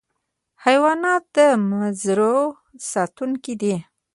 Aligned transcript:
حیوانات 0.65 1.23
د 1.35 1.37
مزرعو 1.71 2.43
ساتونکي 2.91 3.53
دي. 3.61 3.75